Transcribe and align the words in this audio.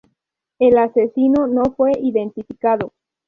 El 0.57 0.79
asesino 0.79 1.45
no 1.45 1.61
fue 1.77 1.91
identificado. 2.01 2.91